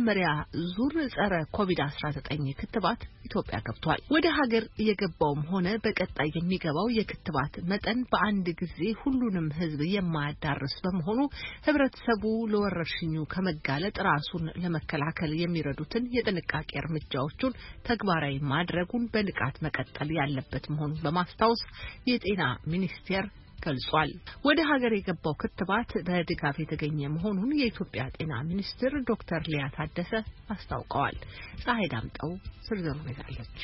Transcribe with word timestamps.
የመጀመሪያ 0.00 0.28
ዙር 0.68 0.94
ጸረ 1.14 1.34
ኮቪድ-19 1.56 2.28
ክትባት 2.60 3.00
ኢትዮጵያ 3.26 3.56
ገብቷል። 3.66 4.00
ወደ 4.14 4.26
ሀገር 4.36 4.64
የገባውም 4.86 5.42
ሆነ 5.50 5.68
በቀጣይ 5.84 6.28
የሚገባው 6.34 6.86
የክትባት 6.94 7.54
መጠን 7.70 7.98
በአንድ 8.12 8.46
ጊዜ 8.60 8.78
ሁሉንም 9.02 9.48
ሕዝብ 9.58 9.80
የማያዳርስ 9.94 10.76
በመሆኑ 10.84 11.20
ሕብረተሰቡ 11.66 12.22
ለወረርሽኙ 12.52 13.26
ከመጋለጥ 13.34 13.96
ራሱን 14.08 14.46
ለመከላከል 14.62 15.34
የሚረዱትን 15.42 16.06
የጥንቃቄ 16.16 16.70
እርምጃዎቹን 16.82 17.58
ተግባራዊ 17.88 18.38
ማድረጉን 18.52 19.04
በንቃት 19.14 19.58
መቀጠል 19.66 20.10
ያለበት 20.20 20.66
መሆኑን 20.74 21.02
በማስታወስ 21.04 21.62
የጤና 22.10 22.42
ሚኒስቴር 22.72 23.26
ገልጿል። 23.64 24.12
ወደ 24.44 24.60
ሀገር 24.70 24.94
የገባው 24.96 25.34
ክትባት 25.42 25.92
በድጋፍ 26.06 26.58
የተገኘ 26.60 27.00
መሆኑን 27.14 27.52
የኢትዮጵያ 27.60 28.04
ጤና 28.16 28.32
ሚኒስትር 28.50 28.94
ዶክተር 29.10 29.42
ሊያ 29.50 29.66
ታደሰ 29.76 30.12
አስታውቀዋል። 30.50 31.18
ፀሐይ 31.62 31.88
ዳምጠው 31.94 32.32
ዝርዝሩን 32.66 33.08
ይዛለች። 33.12 33.62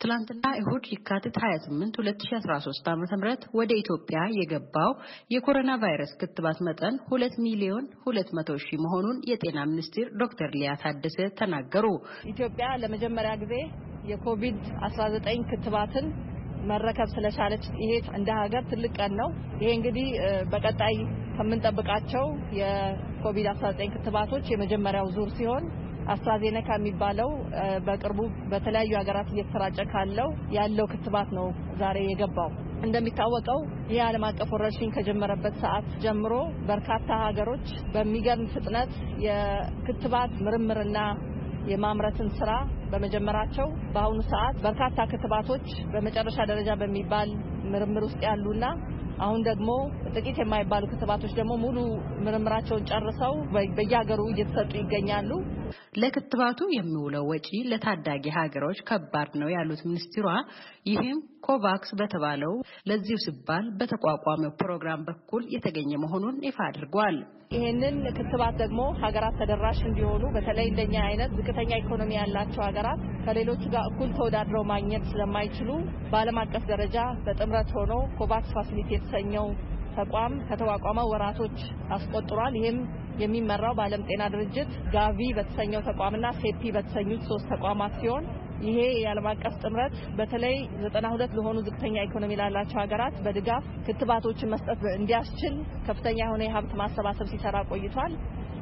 ትላንትና 0.00 0.46
እሁድ 0.58 0.84
የካቲት 0.90 1.36
28 1.38 1.96
2013 2.00 2.90
ዓ.ም 2.90 3.02
ወደ 3.58 3.70
ኢትዮጵያ 3.80 4.18
የገባው 4.36 4.90
የኮሮና 5.30 5.72
ቫይረስ 5.82 6.12
ክትባት 6.20 6.58
መጠን 6.68 6.94
2 7.08 7.40
ሚሊዮን 7.46 7.86
200 8.06 8.58
ሺህ 8.66 8.78
መሆኑን 8.84 9.18
የጤና 9.30 9.58
ሚኒስትር 9.72 10.06
ዶክተር 10.22 10.50
ሊያ 10.54 10.72
ታደሰ 10.82 11.18
ተናገሩ። 11.40 11.86
ኢትዮጵያ 12.32 12.68
ለመጀመሪያ 12.82 13.32
ጊዜ 13.42 13.54
የኮቪድ-19 14.12 15.26
ክትባትን 15.50 16.06
መረከብ 16.66 17.08
ስለቻለች 17.14 17.64
ይሄ 17.82 17.90
እንደ 18.18 18.30
ሀገር 18.40 18.62
ትልቅ 18.70 18.92
ቀን 18.98 19.12
ነው። 19.20 19.28
ይሄ 19.60 19.70
እንግዲህ 19.76 20.08
በቀጣይ 20.52 20.96
ከምንጠብቃቸው 21.36 22.24
የኮቪድ-19 22.60 23.92
ክትባቶች 23.94 24.46
የመጀመሪያው 24.50 25.08
ዙር 25.16 25.30
ሲሆን 25.38 25.66
አስትራዜኔካ 26.12 26.68
የሚባለው 26.76 27.30
በቅርቡ 27.86 28.20
በተለያዩ 28.50 28.92
ሀገራት 29.00 29.28
እየተሰራጨ 29.32 29.78
ካለው 29.92 30.28
ያለው 30.52 30.86
ክትባት 30.92 31.30
ነው 31.38 31.46
ዛሬ 31.80 31.98
የገባው። 32.06 32.50
እንደሚታወቀው 32.86 33.60
ይህ 33.90 34.00
ዓለም 34.04 34.24
አቀፍ 34.26 34.50
ወረርሽኝ 34.54 34.90
ከጀመረበት 34.96 35.54
ሰዓት 35.62 35.88
ጀምሮ 36.04 36.34
በርካታ 36.68 37.08
ሀገሮች 37.24 37.64
በሚገርም 37.94 38.50
ፍጥነት 38.54 38.92
የክትባት 39.26 40.34
ምርምርና 40.46 40.98
የማምረትን 41.70 42.28
ስራ 42.38 42.50
በመጀመራቸው 42.92 43.66
በአሁኑ 43.94 44.20
ሰዓት 44.30 44.56
በርካታ 44.64 45.06
ክትባቶች 45.10 45.66
በመጨረሻ 45.92 46.38
ደረጃ 46.50 46.70
በሚባል 46.80 47.30
ምርምር 47.72 48.04
ውስጥ 48.06 48.20
ያሉና 48.26 48.64
አሁን 49.20 49.40
ደግሞ 49.46 49.68
ጥቂት 50.14 50.36
የማይባሉ 50.40 50.84
ክትባቶች 50.90 51.32
ደግሞ 51.38 51.52
ሙሉ 51.62 51.78
ምርምራቸውን 52.26 52.86
ጨርሰው 52.90 53.34
በየሀገሩ 53.76 54.20
እየተሰጡ 54.32 54.72
ይገኛሉ። 54.80 55.30
ለክትባቱ 56.02 56.60
የሚውለው 56.74 57.24
ወጪ 57.30 57.48
ለታዳጊ 57.70 58.24
ሀገሮች 58.38 58.80
ከባድ 58.88 59.30
ነው 59.40 59.50
ያሉት 59.54 59.82
ሚኒስትሯ፣ 59.88 60.26
ይህም 60.90 61.18
ኮቫክስ 61.48 61.90
በተባለው 62.00 62.54
ለዚሁ 62.90 63.18
ሲባል 63.24 63.66
በተቋቋመው 63.80 64.54
ፕሮግራም 64.62 65.02
በኩል 65.08 65.42
የተገኘ 65.54 65.92
መሆኑን 66.04 66.38
ይፋ 66.48 66.58
አድርጓል። 66.68 67.18
ይህንን 67.52 67.94
ክትባት 68.16 68.54
ደግሞ 68.60 68.80
ሀገራት 69.02 69.36
ተደራሽ 69.40 69.78
እንዲሆኑ 69.86 70.24
በተለይ 70.34 70.66
እንደኛ 70.70 70.94
አይነት 71.06 71.30
ዝቅተኛ 71.36 71.70
ኢኮኖሚ 71.80 72.10
ያላቸው 72.18 72.62
ሀገራት 72.66 73.02
ከሌሎቹ 73.24 73.62
ጋር 73.74 73.84
እኩል 73.90 74.10
ተወዳድረው 74.18 74.64
ማግኘት 74.72 75.04
ስለማይችሉ 75.12 75.70
በዓለም 76.10 76.40
አቀፍ 76.42 76.64
ደረጃ 76.72 76.96
በጥምረት 77.58 77.70
ሆኖ 77.76 77.92
ኮቫክስ 78.18 78.50
facility 78.56 78.88
የተሰኘው 78.94 79.46
ተቋም 79.94 80.32
ከተቋቋመ 80.48 80.98
ወራቶች 81.10 81.56
አስቆጥሯል። 81.94 82.54
ይህም 82.58 82.76
የሚመራው 83.22 83.72
በዓለም 83.78 84.02
ጤና 84.08 84.22
ድርጅት 84.34 84.70
ጋቪ 84.94 85.18
በተሰኘው 85.38 85.80
ተቋምና 85.88 86.26
ሴፒ 86.40 86.62
በተሰኙት 86.76 87.22
ሶስት 87.30 87.46
ተቋማት 87.54 87.94
ሲሆን 88.00 88.24
ይሄ 88.60 88.78
የዓለም 88.94 89.26
አቀፍ 89.30 89.54
ጥምረት 89.62 89.94
በተለይ 90.18 90.54
ዘጠና 90.82 91.06
ሁለት 91.14 91.32
ለሆኑ 91.38 91.58
ዝቅተኛ 91.66 91.96
ኢኮኖሚ 92.06 92.32
ላላቸው 92.40 92.78
ሀገራት 92.82 93.16
በድጋፍ 93.24 93.64
ክትባቶችን 93.86 94.52
መስጠት 94.54 94.82
እንዲያስችል 94.94 95.54
ከፍተኛ 95.88 96.18
የሆነ 96.22 96.42
የሀብት 96.46 96.74
ማሰባሰብ 96.80 97.28
ሲሰራ 97.32 97.56
ቆይቷል። 97.70 98.14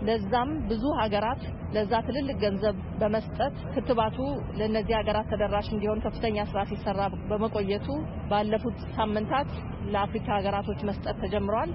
ለዛም 0.07 0.51
ብዙ 0.71 0.85
ሀገራት 0.99 1.43
ለዛ 1.75 1.93
ትልልቅ 2.07 2.37
ገንዘብ 2.43 2.77
በመስጠት 3.01 3.55
ክትባቱ 3.75 4.19
ለእነዚህ 4.59 4.95
ሀገራት 4.99 5.29
ተደራሽ 5.33 5.69
እንዲሆን 5.73 6.03
ከፍተኛ 6.05 6.45
ስራ 6.51 6.61
ሲሰራ 6.71 7.01
በመቆየቱ 7.31 7.89
ባለፉት 8.31 8.79
ሳምንታት 8.97 9.51
ለአፍሪካ 9.93 10.29
ሀገራቶች 10.39 10.83
መስጠት 10.91 11.17
ተጀምሯል። 11.25 11.73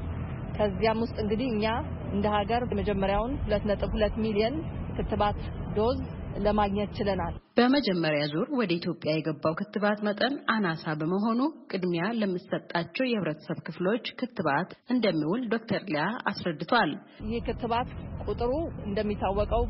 ከዚያም 0.55 1.01
ውስጥ 1.03 1.17
እንግዲህ 1.23 1.47
እኛ 1.49 1.65
እንደ 2.13 2.25
ሀገር 2.35 2.61
የመጀመሪያውን 2.71 3.33
ሁለት 3.43 3.63
ነጥብ 3.69 3.91
ሁለት 3.97 4.15
ሚሊየን 4.23 4.55
ክትባት 4.97 5.38
ዶዝ 5.75 5.99
ለማግኘት 6.38 6.92
ችለናል። 6.97 7.34
በመጀመሪያ 7.58 8.22
ዙር 8.31 8.47
ወደ 8.59 8.72
ኢትዮጵያ 8.78 9.12
የገባው 9.16 9.53
ክትባት 9.59 10.00
መጠን 10.08 10.36
አናሳ 10.53 10.94
በመሆኑ 11.00 11.40
ቅድሚያ 11.72 12.03
ለሚሰጣቸው 12.19 13.06
የህብረተሰብ 13.08 13.58
ክፍሎች 13.68 14.06
ክትባት 14.19 14.69
እንደሚውል 14.90 15.42
ዶክተር 15.53 15.81
ሊያ 15.88 16.03
አስረድቷል። 16.31 16.92
ይህ 17.30 17.42
ክትባት 17.47 17.90
ቁጥሩ 18.25 18.52
እንደሚታወቀው 18.88 19.64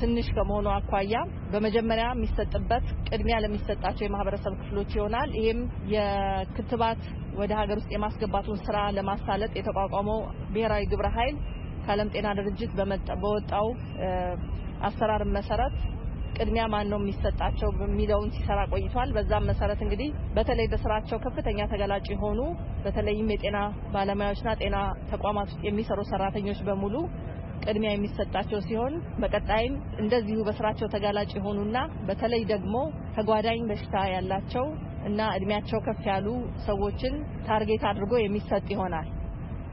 ትንሽ 0.00 0.28
ከመሆኑ 0.36 0.66
አኳያ 0.74 1.16
በመጀመሪያ 1.52 2.06
የሚሰጥበት 2.12 2.86
ቅድሚያ 3.08 3.36
ለሚሰጣቸው 3.44 4.04
የማህበረሰብ 4.06 4.54
ክፍሎች 4.60 4.90
ይሆናል። 4.98 5.30
ይህም 5.40 5.60
የክትባት 5.94 7.02
ወደ 7.36 7.52
ሀገር 7.60 7.76
ውስጥ 7.80 7.90
የማስገባቱን 7.94 8.60
ስራ 8.66 8.78
ለማሳለጥ 8.96 9.52
የተቋቋመው 9.56 10.20
ብሔራዊ 10.52 10.84
ግብረ 10.92 11.08
ኃይል 11.16 11.36
ከዓለም 11.84 12.10
ጤና 12.14 12.28
ድርጅት 12.38 12.70
በወጣው 13.22 13.66
አሰራር 14.86 15.22
መሰረት 15.36 15.74
ቅድሚያ 16.36 16.64
ማን 16.72 16.88
ነው 16.92 16.98
የሚሰጣቸው 17.00 17.68
በሚለውን 17.78 18.32
ሲሰራ 18.34 18.60
ቆይቷል። 18.72 19.10
በዛም 19.16 19.46
መሰረት 19.50 19.80
እንግዲህ 19.84 20.08
በተለይ 20.36 20.66
በስራቸው 20.72 21.18
ከፍተኛ 21.24 21.66
ተገላጭ 21.72 22.06
የሆኑ 22.12 22.40
በተለይም 22.84 23.30
የጤና 23.34 23.58
ባለሙያዎችና 23.94 24.52
ጤና 24.62 24.76
ተቋማት 25.12 25.48
ውስጥ 25.50 25.62
የሚሰሩ 25.68 26.00
ሰራተኞች 26.12 26.60
በሙሉ 26.68 26.94
ቅድሚያ 27.64 27.90
የሚሰጣቸው 27.92 28.58
ሲሆን 28.66 28.94
በቀጣይም 29.22 29.74
እንደዚሁ 30.02 30.38
በስራቸው 30.46 30.88
ተጋላጭ 30.94 31.30
የሆኑና 31.36 31.76
በተለይ 32.08 32.42
ደግሞ 32.50 32.74
ተጓዳኝ 33.16 33.60
በሽታ 33.70 34.02
ያላቸው 34.14 34.66
እና 35.04 35.20
እድሜያቸው 35.36 35.78
ከፍ 35.86 36.02
ያሉ 36.10 36.26
ሰዎችን 36.66 37.14
ታርጌት 37.46 37.82
አድርጎ 37.90 38.12
የሚሰጥ 38.20 38.66
ይሆናል። 38.74 39.08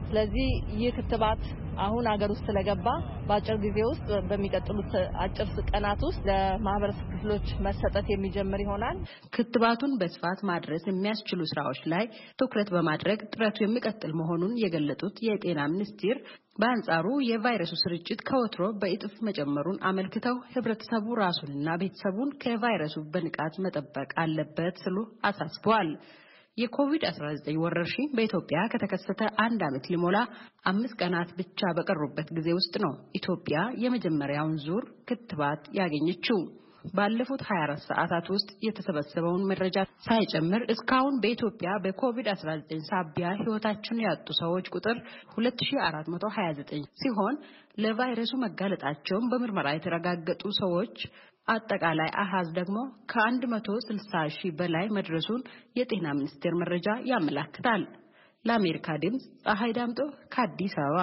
ስለዚህ 0.06 0.48
ይህ 0.80 0.90
ክትባት 0.96 1.42
አሁን 1.78 2.04
ሀገር 2.10 2.30
ውስጥ 2.32 2.44
ስለገባ 2.48 2.86
በአጭር 3.26 3.56
ጊዜ 3.64 3.78
ውስጥ 3.88 4.08
በሚቀጥሉት 4.28 4.92
አጭር 5.22 5.48
ቀናት 5.70 6.00
ውስጥ 6.08 6.20
ለማህበረሰብ 6.28 7.06
ክፍሎች 7.12 7.46
መሰጠት 7.66 8.06
የሚጀምር 8.12 8.62
ይሆናል። 8.64 8.98
ክትባቱን 9.34 9.96
በስፋት 10.00 10.40
ማድረስ 10.50 10.84
የሚያስችሉ 10.88 11.40
ስራዎች 11.52 11.80
ላይ 11.92 12.04
ትኩረት 12.40 12.70
በማድረግ 12.74 13.20
ጥረቱ 13.32 13.58
የሚቀጥል 13.64 14.14
መሆኑን 14.20 14.54
የገለጡት 14.62 15.16
የጤና 15.28 15.60
ሚኒስቴር 15.74 16.18
በአንጻሩ 16.58 17.06
የቫይረሱ 17.26 17.74
ስርጭት 17.82 18.20
ከወትሮ 18.28 18.64
በእጥፍ 18.80 19.14
መጨመሩን 19.28 19.78
አመልክተው 19.88 20.36
ሕብረተሰቡ 20.52 21.14
ራሱንና 21.22 21.76
ቤተሰቡን 21.82 22.32
ከቫይረሱ 22.42 22.96
በንቃት 23.14 23.54
መጠበቅ 23.66 24.10
አለበት 24.22 24.76
ሲሉ 24.82 24.98
አሳስበዋል። 25.28 25.90
የኮቪድ-19 26.58 27.54
ወረርሽኝ 27.62 28.06
በኢትዮጵያ 28.16 28.58
ከተከሰተ 28.72 29.20
አንድ 29.44 29.60
ዓመት 29.68 29.84
ሊሞላ 29.92 30.16
አምስት 30.66 30.96
ቀናት 31.00 31.30
ብቻ 31.38 31.70
በቀሩበት 31.78 32.28
ጊዜ 32.38 32.48
ውስጥ 32.58 32.74
ነው 32.84 32.92
ኢትዮጵያ 33.18 33.60
የመጀመሪያውን 33.84 34.58
ዙር 34.66 34.84
ክትባት 35.08 35.62
ያገኘችው። 35.78 36.40
ባለፉት 36.90 37.42
24 37.46 37.84
ሰዓታት 37.88 38.26
ውስጥ 38.34 38.48
የተሰበሰበውን 38.66 39.46
መረጃ 39.50 39.76
ሳይጨምር 40.06 40.62
እስካሁን 40.74 41.18
በኢትዮጵያ 41.22 41.70
በኮቪድ-19 41.84 42.80
ሳቢያ 42.88 43.28
ሕይወታቸውን 43.40 44.02
ያጡ 44.06 44.28
ሰዎች 44.40 44.68
ቁጥር 44.74 44.96
2429 45.36 46.88
ሲሆን 47.02 47.36
ለቫይረሱ 47.78 48.32
መጋለጣቸውን 48.44 49.28
በምርመራ 49.32 49.68
የተረጋገጡ 49.74 50.42
ሰዎች 50.60 50.96
አጠቃላይ 51.48 52.10
አሃዝ 52.16 52.48
ደግሞ 52.52 52.78
ከ160 53.12 54.22
ሺህ 54.36 54.52
በላይ 54.58 54.86
መድረሱን 54.88 55.42
የጤና 55.76 56.06
ሚኒስቴር 56.12 56.54
መረጃ 56.54 56.88
ያመላክታል። 57.10 57.84
ለአሜሪካ 58.44 58.96
ድምፅ 59.02 59.24
ፀሐይ 59.44 59.72
ዳምጦ 59.72 60.00
ከአዲስ 60.34 60.74
አበባ 60.78 61.00